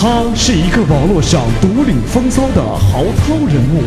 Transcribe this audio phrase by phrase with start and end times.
[0.00, 3.82] 他是一个网络上独领风骚的豪涛人物，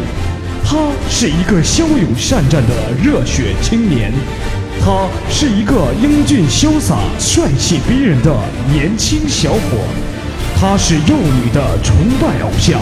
[0.61, 0.77] 他
[1.09, 4.11] 是一个骁勇善战的热血青年，
[4.83, 8.35] 他是一个英俊潇洒、帅气逼人的
[8.73, 9.59] 年轻小伙，
[10.59, 12.81] 他是幼女的崇拜偶像，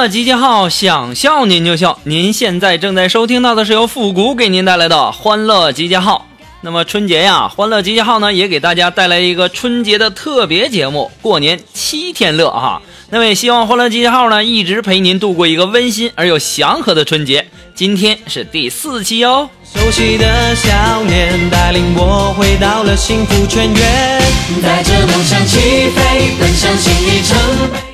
[0.00, 1.98] 乐集结号，想笑您就笑。
[2.04, 6.26] 您现在正在收听到的是由复古给您带来的欢乐集结号。
[6.62, 12.80] 那么春节呀，欢乐集结号呢也给大家带来一个春节的特别节目——过年七天乐哈。
[13.10, 17.46] 那么也希望欢乐集结号呢一直陪您度过一个温馨而又祥和的春节。
[17.74, 19.50] 今天是第四期哦。
[19.70, 24.22] 熟悉的笑脸带领我回到了幸福泉源，
[24.62, 25.58] 带着梦想起
[25.90, 27.89] 飞，奔向新里程。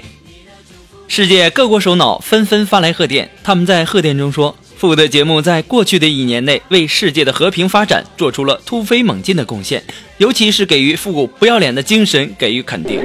[1.08, 9.82] 世界各国首脑纷纷发来贺电，他们在贺电中说，复古的节目在过去的一年内为世界的和平发展做出了突飞猛进的贡献，
[10.18, 13.00] 尤其是给予复古不要脸的精神给予肯定。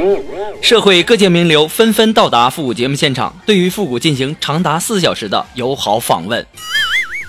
[0.61, 6.45] 社会各界名流纷纷到达复古节目现场，对于复古进行长达四小时的友好访问。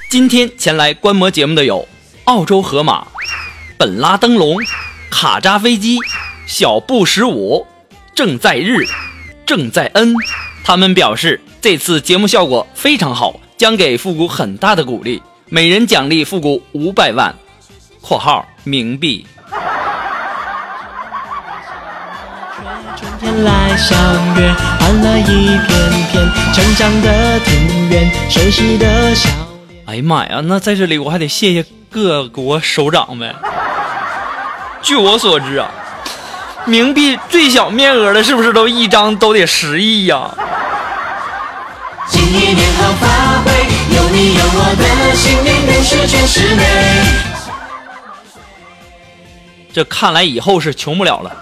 [0.09, 1.86] 今天前来观摩节目的有
[2.25, 3.07] 澳洲河马、
[3.79, 4.57] 本拉登龙、
[5.11, 5.98] 卡扎飞机、
[6.47, 7.67] 小布什五、
[8.14, 8.84] 正在日、
[9.47, 10.14] 正在恩。
[10.65, 17.35] 他们表示这次节目效果非常好，将给复古很大的鼓励，每人奖励复古五百万
[18.01, 19.27] （括号冥币）。
[22.97, 23.98] 春天来相
[24.36, 25.69] 约，欢乐一片
[26.13, 29.29] 片，成长的庭院，熟悉的笑。
[29.86, 30.41] 哎呀妈呀！
[30.45, 33.35] 那在这里我还得谢谢各国首长们。
[34.81, 35.69] 据我所知啊，
[36.67, 40.31] 冥币最小面额的是不是都一张都得十亿呀、
[42.12, 43.50] 新一年好发挥，
[43.96, 44.84] 有你有我的
[45.17, 46.62] 新年更是全是美。
[49.73, 51.34] 这看来以后是穷不了了。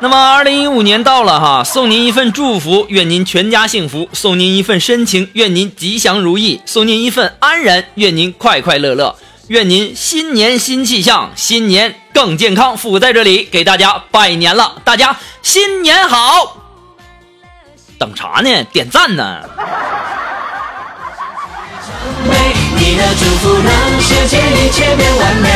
[0.00, 9.16] 那么，二零一五年到了哈，送您一份祝福，愿您全家幸福；送您一份深情，愿您吉祥如意；送您一份安然，愿您快快乐乐；
[9.48, 12.76] 愿您新年新气象，新年更健康。
[12.76, 16.56] 复古在这里给大家拜年了，大家新年好！
[17.98, 18.64] 等啥呢？
[18.72, 19.40] 点赞呢！
[22.78, 25.48] 你的祝福让世界一切变完美。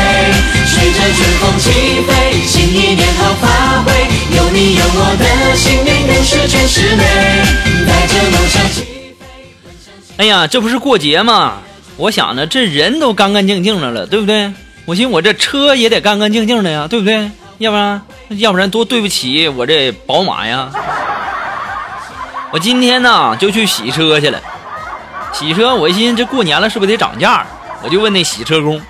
[0.66, 1.70] 随着春风起
[2.02, 3.92] 飞，新一年好发挥，
[4.36, 7.04] 有你有我的新年更是全是美。
[7.86, 8.82] 带着梦想起
[9.18, 9.24] 飞。
[10.18, 11.58] 哎呀，这不是过节吗？
[11.96, 14.52] 我想着这人都干干净净的了，对不对？
[14.84, 17.30] 我寻思我这车也得干干净净的呀，对不对？
[17.58, 20.70] 要不然，要不然多对不起我这宝马呀。
[22.50, 24.40] 我今天呢就去洗车去了，
[25.32, 27.44] 洗车我一寻思这过年了是不是得涨价？
[27.82, 28.80] 我就问那洗车工，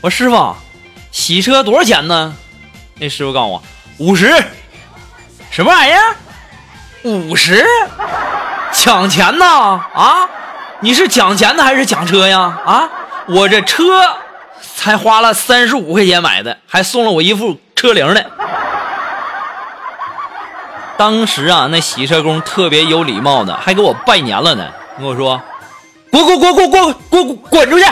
[0.00, 0.54] 我说师傅，
[1.12, 2.34] 洗车多少钱呢？
[2.94, 3.62] 那师傅告诉我
[3.98, 4.34] 五十，
[5.50, 6.16] 什么玩意儿？
[7.04, 7.64] 五十？
[8.72, 9.46] 抢钱呢？
[9.46, 10.28] 啊？
[10.80, 12.40] 你是抢钱的还是抢车呀？
[12.66, 12.88] 啊？
[13.28, 14.02] 我这车
[14.74, 18.20] 才花了三十五块钱买的，还送了我一副车铃呢。
[20.98, 24.66] 当时啊，那洗车工特别有礼貌的，还给我拜年了呢，
[24.98, 25.40] 跟我说
[26.10, 27.84] ：“滚滚滚滚滚滚滚出去！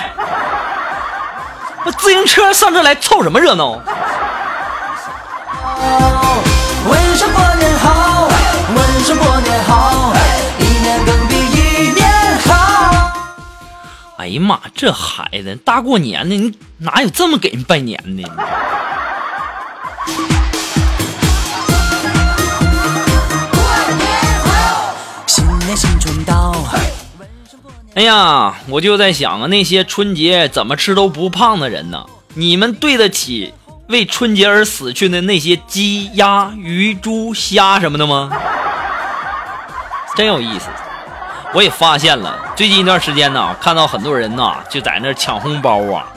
[1.84, 3.78] 那自行车上这来凑什么热闹？”
[6.88, 8.28] 问声过年好，
[8.74, 10.12] 问声过年好，
[10.58, 12.04] 一年更比一年
[12.40, 13.12] 好。
[14.16, 18.28] 哎呀妈，这孩子大过年的，你哪有这么给人拜年的？
[26.26, 26.52] 到，
[27.94, 32.04] 哎呀，我就在想啊，那些春节怎么吃都不胖的人呢？
[32.34, 33.54] 你们对得起
[33.88, 38.30] 为春节而死去的那些鸡、鸭、鱼、猪、虾什么的吗？
[40.14, 40.66] 真有意思。
[41.54, 46.12] 我也发现了，最近一段时间呢，看到很多人呐就在那抢红包啊。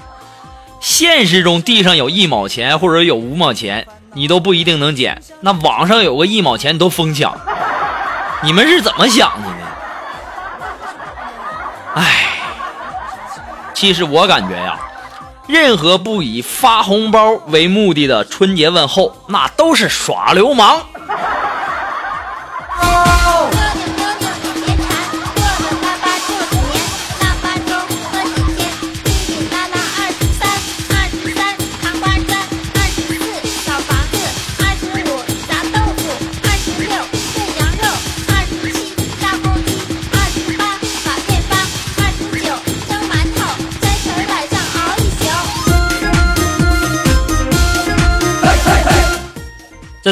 [0.81, 7.37] 现实中地上有一毛钱或者有五毛钱，你都不一定能捡，那网上有个一毛钱都疯抢，
[8.43, 9.48] 你们是怎么想的？
[11.95, 12.37] 唉，
[13.73, 14.79] 其实我感觉呀，
[15.47, 20.81] 任何不以发红包为目的的春节问候，那都是耍流氓。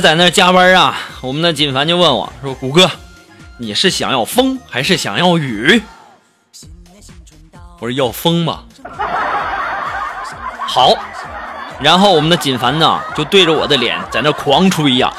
[0.02, 2.90] 在那加班啊，我们的锦凡就问我说：“谷歌，
[3.58, 5.82] 你是想要风还是想要雨？”
[7.80, 8.64] 我说：“要风吧。”
[10.68, 10.94] 好，
[11.80, 15.12] 然后我们的锦凡呢就对着我的脸在那狂吹呀、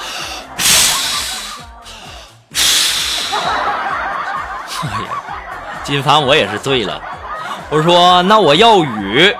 [4.82, 5.08] 哎呀，
[5.82, 7.00] 锦凡我也是醉了，
[7.70, 9.34] 我说：“那我要雨。”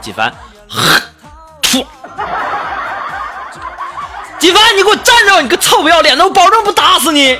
[0.00, 0.32] 锦凡，
[4.74, 5.40] 你给我站着！
[5.40, 7.38] 你个臭不要脸的，我保证不打死你！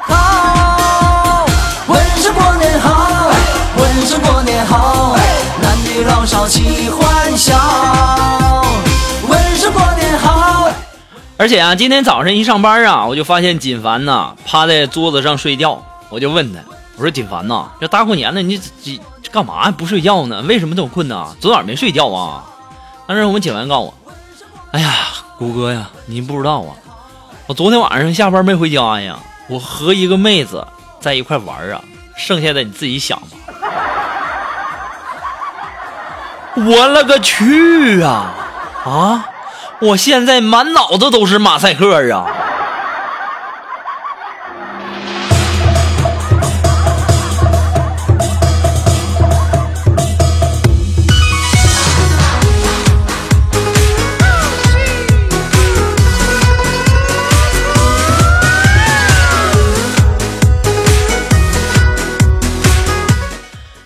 [0.00, 1.46] 好，
[1.86, 3.30] 问声过年好，
[3.76, 5.16] 问声过年好，
[5.60, 7.56] 男女老少齐欢笑。
[9.28, 10.68] 问声过年好。
[11.36, 16.60] 而且啊，今天早上一上班啊，我就发现锦凡呐趴在桌子上睡觉，我就问他，
[16.96, 19.00] 我说锦凡呐，这大过年的你你
[19.32, 20.42] 干嘛不睡觉呢？
[20.42, 21.34] 为什么这么困呢？
[21.40, 22.44] 昨晚没睡觉啊？
[23.08, 23.94] 当时我们锦凡告诉我，
[24.70, 25.03] 哎呀，
[25.38, 26.74] 谷哥呀，你不知道啊，
[27.46, 29.18] 我昨天晚上下班没回家呀，
[29.48, 30.66] 我和一个妹子
[31.00, 31.80] 在一块玩啊，
[32.16, 33.26] 剩下的你自己想吧。
[36.56, 38.32] 我勒个去啊！
[38.84, 39.26] 啊！
[39.80, 42.26] 我现在满脑子都是马赛克啊！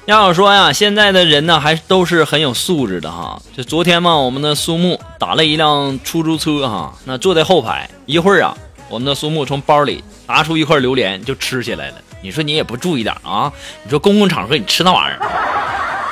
[0.08, 3.38] 要我说呀，现在的人呢，还都是很有素质的哈。
[3.54, 8.56] 就昨天嘛，我们的苏木打了一辆出租车哈，那坐在后排，一会儿啊，
[8.88, 11.96] 我们的苏木从包里拿出一块榴莲就吃起来了。
[12.22, 13.52] 你说你也不注意点啊？
[13.84, 15.20] 你说公共场合你吃那玩意儿？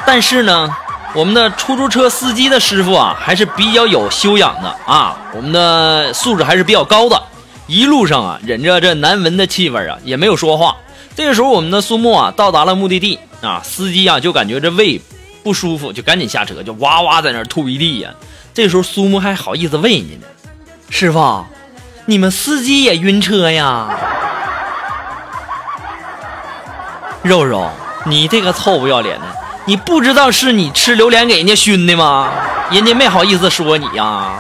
[0.07, 0.77] 但是呢，
[1.15, 7.19] 我们的出租车司机的师傅啊，还是比较有修养的啊，我们的素质还是比较高的。
[7.67, 10.77] 一路上啊，忍着这难闻的气味啊，也没有说话。
[11.17, 15.01] 这个时候，我们的苏木啊到达了目的地啊，司机啊就感觉这胃
[15.43, 18.11] 不舒服，就赶紧下车，就哇哇在那吐一地呀。
[18.53, 20.27] 这时候苏木还好意思问人家呢
[20.91, 21.47] ：“师傅，
[22.05, 23.89] 你们司机也晕车呀？”
[27.25, 27.71] 肉肉，
[28.05, 29.25] 你这个臭不要脸的，
[29.65, 32.31] 你不知道是你吃榴莲给人家熏的吗？
[32.71, 34.35] 人家没好意思说你呀。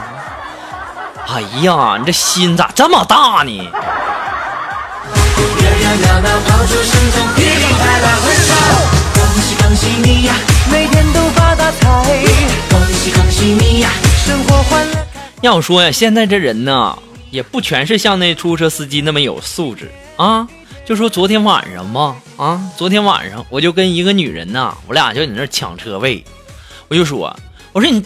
[1.28, 3.70] 哎呀，你这心咋这么大呢？
[5.86, 8.54] 热热闹闹爆竹声中噼里啪啦欢笑，
[9.14, 10.34] 恭喜恭喜你呀，
[10.72, 12.24] 每天都发大财。
[12.68, 13.90] 恭喜恭喜你呀，
[14.26, 15.06] 生活欢乐。
[15.42, 16.98] 要说呀，现在这人呢，
[17.30, 20.48] 也不全是像那出租车司机那么有素质啊。
[20.84, 26.24] 就说昨天晚上吧，啊，昨天晚上我就跟一个女人呐，我俩就在那抢车位，
[26.88, 27.34] 我就说，
[27.72, 28.04] 我说你，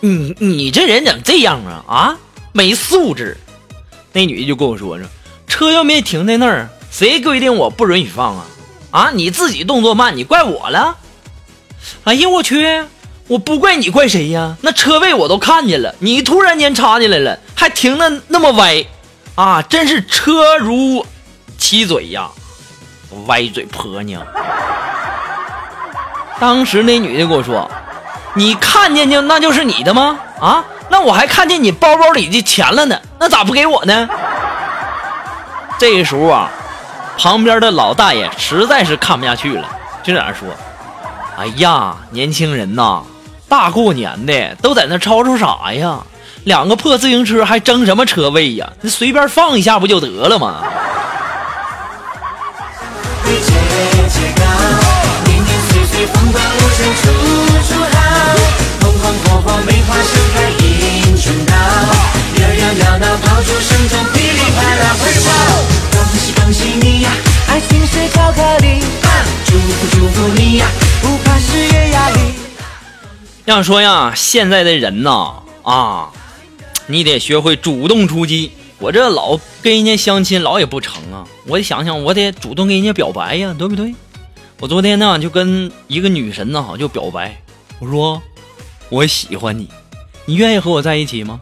[0.00, 1.84] 你你这人怎么这样啊？
[1.86, 2.16] 啊，
[2.52, 3.36] 没素质。
[4.12, 5.06] 那女的就跟我说说，
[5.46, 8.46] 车又没停在那儿，谁规定我不允许放啊？
[8.90, 10.96] 啊，你自己动作慢，你怪我了？
[12.04, 12.84] 哎呀，我去！
[13.28, 14.56] 我不怪你，怪谁呀？
[14.62, 18.84] 那车位我都看见了，你突然间插进来了，还停的那么歪，
[19.36, 21.06] 啊，真是车如
[21.56, 22.28] 其嘴呀，
[23.26, 24.26] 歪嘴婆娘。
[26.40, 27.70] 当时那女的跟我说
[28.34, 30.18] ：“你看见就那就是你的吗？
[30.40, 34.08] 啊，那我还看见你包包里的钱了呢，那咋不给我呢？”
[35.78, 36.50] 这时候啊，
[37.22, 39.68] 旁边的老大爷实在是看不下去了，
[40.02, 40.48] 就在那说
[41.36, 43.02] ：“哎呀，年轻人呐，
[43.46, 45.98] 大过年的都在那吵吵啥呀？
[46.44, 48.72] 两个破自行车还争什么车位呀？
[48.80, 50.62] 你随便放一下不就得了吗？”，
[65.92, 67.09] 恭喜恭喜你呀，
[67.60, 68.80] 爱情是巧克力，
[69.44, 70.66] 祝福祝福你呀，
[71.02, 72.18] 不怕事业压力。
[73.44, 76.08] 要说呀，现在的人呐，啊，
[76.86, 78.52] 你得学会主动出击。
[78.78, 81.26] 我这老跟人家相亲，老也不成啊。
[81.46, 83.94] 我得想想，我得主动跟人家表白呀，对不对？
[84.58, 87.42] 我昨天呢就跟一个女神呢就表白，
[87.78, 88.22] 我说
[88.88, 89.68] 我喜欢你，
[90.24, 91.38] 你愿意和我在一起吗？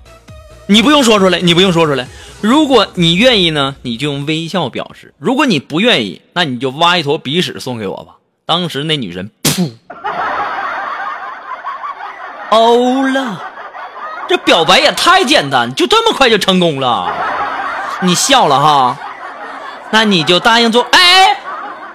[0.71, 2.07] 你不用说出来，你不用说出来。
[2.43, 8.17] 如果你愿意呢，你就用微笑表示；如果你不愿意，那你就挖一坨鼻屎送给我吧。
[8.45, 9.73] 当时那女人噗，
[12.51, 13.43] 欧了。
[14.29, 17.11] 这表白也太简单，就这么快就成功了？
[18.03, 18.99] 你笑了哈？
[19.91, 20.87] 那你就答应做。
[20.93, 21.35] 哎，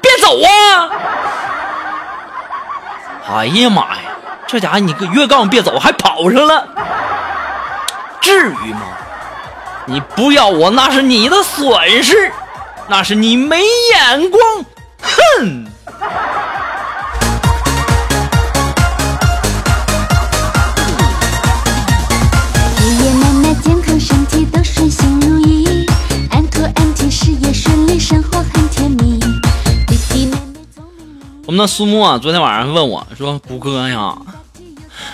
[0.02, 0.90] 别走啊！
[3.36, 6.68] 哎呀妈呀，这家伙你越告诉别走，还跑上了，
[8.24, 8.82] 至于吗？
[9.86, 12.32] 你不要我那是你的损失，
[12.88, 13.58] 那是你没
[13.92, 14.42] 眼光，
[15.02, 15.66] 哼！
[22.80, 25.86] 爷爷奶奶健康身体都顺心如意
[26.32, 29.20] ，uncle auntie 事业顺利，生活很甜蜜。
[29.86, 34.16] 弟弟妹妹聪明我们的苏木啊，昨天晚上问我说：“谷哥呀，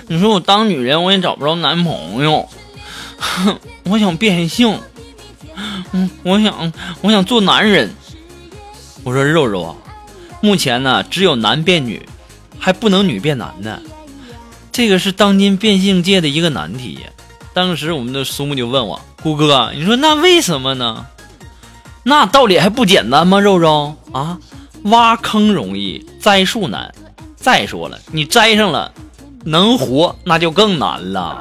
[0.07, 2.68] 你说我当女人我也找不着男朋友，哼，
[3.19, 4.79] 哼 我想变性，
[5.91, 7.93] 嗯，我想我想做男人。”
[9.03, 9.75] 我说：“肉肉啊，
[10.41, 12.07] 目前呢只有男变女，
[12.57, 13.79] 还不能女变男呢，
[14.71, 16.99] 这个是当今变性界的一个难题。”
[17.53, 21.05] 当时我们的苏木就问我：“谷哥，你说那为什么呢？
[22.03, 23.39] 那道理还不简单吗？
[23.39, 24.37] 肉肉啊？”
[24.83, 26.93] 挖坑容易，栽树难。
[27.35, 28.93] 再说了，你栽上了，
[29.45, 31.37] 能活那就更难了。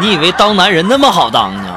[0.00, 1.74] 你以为当男人那么好当呢？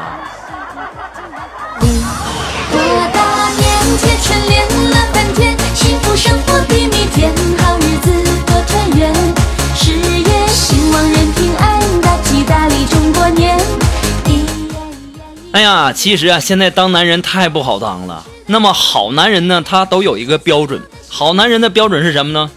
[15.53, 18.23] 哎呀，其实啊，现在当男人太不好当了。
[18.45, 20.79] 那么好男人呢，他都有一个标准。
[21.09, 22.51] 好男人的标准是什么呢？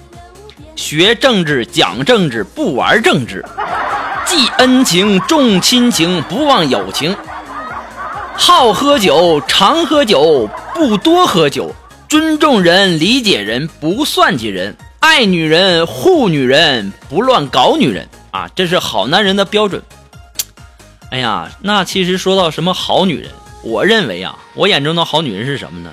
[0.90, 3.44] 学政治，讲政治，不玩政治，
[4.26, 7.16] 记恩情，重亲情，不忘友情。
[8.34, 11.72] 好喝酒，常喝酒，不多喝酒。
[12.08, 14.76] 尊重人，理解人，不算计人。
[14.98, 18.50] 爱女人，护女人，不乱搞女人啊！
[18.56, 19.80] 这是好男人的标准。
[21.12, 23.30] 哎呀，那其实说到什么好女人，
[23.62, 25.92] 我认为啊，我眼中的好女人是什么呢？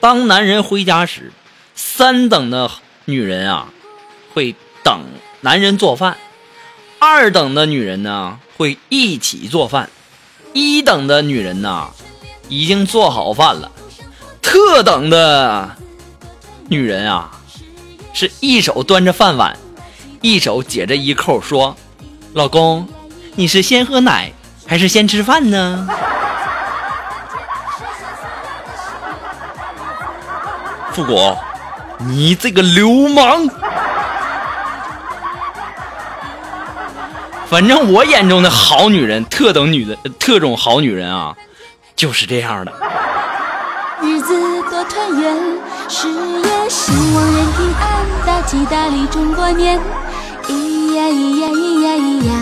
[0.00, 1.30] 当男人回家时，
[1.74, 2.70] 三等的
[3.04, 3.66] 女人啊，
[4.34, 5.04] 会等
[5.40, 6.14] 男人做饭；
[6.98, 9.86] 二等的女人呢，会一起做饭；
[10.52, 11.88] 一等的女人呢，
[12.48, 13.70] 已经做好饭了；
[14.40, 15.76] 特等的
[16.68, 17.30] 女人啊，
[18.12, 19.56] 是一手端着饭碗，
[20.20, 21.76] 一手解着衣扣，说
[22.34, 22.88] ：“老公，
[23.34, 24.32] 你是先喝奶
[24.66, 25.88] 还是先吃饭呢？”
[30.92, 31.36] 复古，
[31.98, 33.48] 你这个流氓！
[37.52, 41.36] 反正我眼中的好女人，特等女的，特种好女人啊，
[41.94, 42.72] 就是这样的。
[44.00, 45.36] 日子多团圆，
[45.86, 49.78] 事业兴旺人平安，大吉大利中国年。
[50.48, 52.41] 咿呀咿呀咿呀咿呀。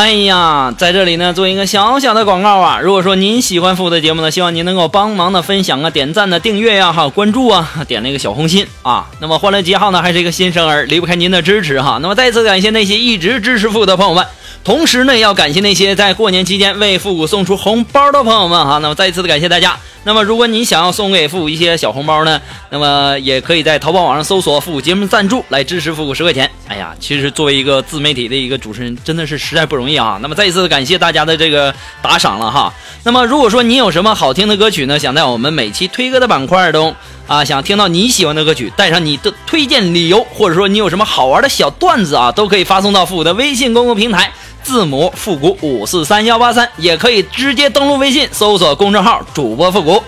[0.00, 2.80] 哎呀，在这里呢，做一个小小的广告啊！
[2.82, 9.10] 如果说您喜欢复古的节目呢，希望您能够帮忙的分享啊、点赞的、订阅呀、还有关注啊，点那个小红心啊。
[9.20, 11.98] 那么欢乐极号呢，还是一个新生儿，离不开您的支持哈。
[12.00, 14.24] 那么再次感谢那些一直支持复古的朋友们，
[14.64, 18.78] 同时呢，要感谢那些在过年期间为复古送出红包的朋友们哈。
[18.78, 19.76] 那么再一次的感谢大家。
[20.02, 22.40] 那么如果你想要送给复古一些小红包呢，
[22.70, 26.50] 那么也可以在淘宝网上搜索“复古节目赞助”来支持复古十块钱。
[26.68, 30.18] 哎呀，其实作为一个自媒体的一个主持人，真的是实在不容易啊。
[30.22, 32.72] 那么再一次感谢大家的这个打赏了哈。
[33.04, 36.94] 那么如果说你有什么好听的歌曲呢，想在我们每期推歌的板块中
[37.26, 44.32] 啊，想听到你喜欢的歌曲，带上你的推荐理由，或者说你有什么好玩的小段子啊，都可以发送到复古的微信公共平台。
[44.62, 50.02] 字母复古五四三幺八三，也可以直接登录微信搜索公众号主播复古，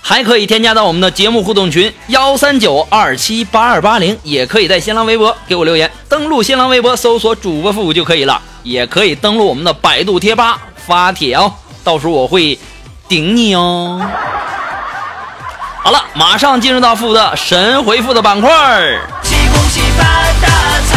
[0.00, 5.90] 还可以添加到我们的节目互动群幺三九二七八二八零，也可以在新浪微博给我留言。
[6.08, 11.52] 登录新浪微博搜索主播复古就可以了，也可以登录我们的百度贴吧发帖哦，
[11.82, 12.58] 到时候我会
[13.08, 14.00] 顶你哦。
[15.82, 19.00] 好了，马上进入到复的神回复的板块儿。
[19.22, 20.04] 恭喜恭喜发
[20.40, 20.48] 大
[20.88, 20.93] 财！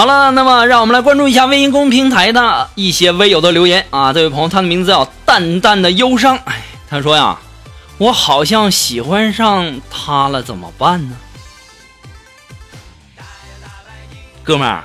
[0.00, 4.14] 好了，那么让我们来关注一下微信公平台的一些微友的留言啊。
[4.14, 6.38] 这位朋友，他的名字叫淡淡的忧伤。
[6.46, 7.36] 哎，他说呀，
[7.98, 11.16] 我好像喜欢上他了，怎么办呢？
[14.42, 14.84] 哥们儿，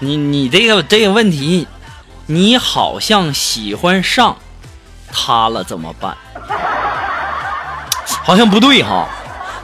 [0.00, 1.66] 你你这个这个问题，
[2.26, 4.36] 你好像喜欢上
[5.10, 6.14] 他了，怎么办？
[8.22, 9.08] 好像不对哈，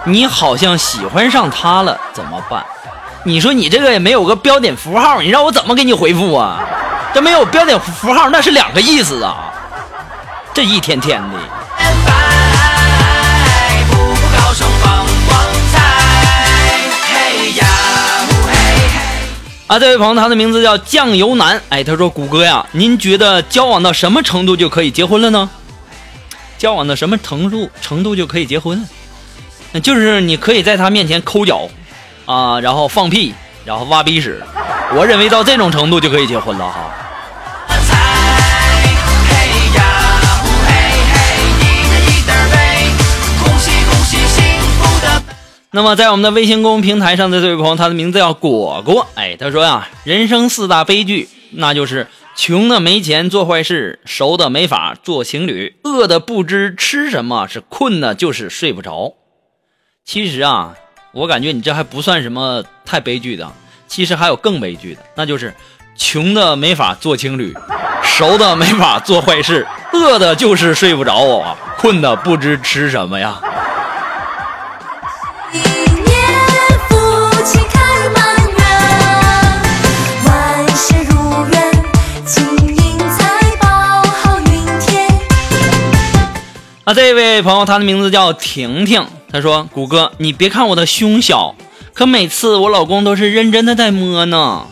[0.06, 2.64] 你好像喜欢上他了，怎么办？
[3.28, 6.64] 你说你这个也没有个标点符号，你让我怎么给你回复啊？
[7.12, 9.52] 这没有标点符号，那是两个意思啊！
[10.54, 11.38] 这一天天的。
[19.66, 21.60] 啊，这位朋友，他的名字叫酱油男。
[21.68, 25.50] 哎，他说：“谷歌呀，您觉得交往到什么程度就可以结婚了呢？
[26.56, 28.88] 交往到什么程度程度就可以结婚了？
[29.72, 31.68] 那就是你可以在他面前抠脚，
[32.28, 34.42] 啊，然后放屁，然后挖鼻屎。
[34.94, 36.90] 我认为到这种程度就可以结婚了哈。
[45.70, 49.06] 那么，在我们的微信公众平台上的这位朋友，他的名字叫果果。
[49.14, 59.14] 哎，他说呀，人生四大悲剧，那就是穷的没钱做坏事，熟的没法做情侣，饿的不知吃什么，是困的就是睡不着。
[60.04, 60.74] 其实啊，
[61.12, 63.50] 我感觉你这还不算什么太悲剧的，
[63.86, 65.54] 其实还有更悲剧的，那就是
[65.96, 67.56] 穷的没法做情侣，
[68.04, 73.40] 熟的没法做坏事，饿的就是睡不着啊，困的不知吃什么呀。
[86.84, 89.06] 啊，这位朋友，他的名字叫婷婷。
[89.30, 91.54] 他说：“谷哥，你别看我的胸小，
[91.92, 94.66] 可每次我老公都是认真的在摸呢。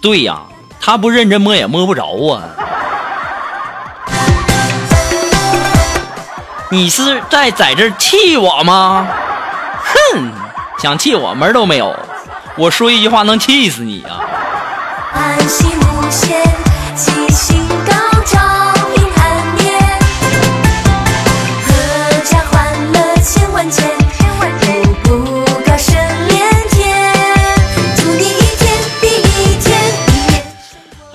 [0.00, 0.42] 对呀，
[0.80, 2.42] 他不认真摸也摸不着啊。
[6.70, 9.06] 你是在在这气我吗？
[10.12, 10.30] 哼，
[10.82, 11.96] 想气我门都没有。
[12.56, 14.20] 我说一句话能气死你啊！
[15.14, 16.42] 安息无限，
[16.94, 17.57] 吉星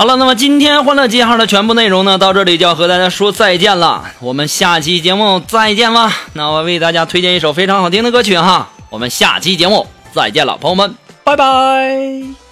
[0.03, 4.03] 好了，那么今天欢乐记号的全部内容呢，到这里就要和大家说再见了。
[4.19, 6.11] 我们下期节目再见吧。
[6.33, 12.42] 那我为大家推荐一首非常好听的歌曲哈，我们下期节目再见了，朋友们，拜拜。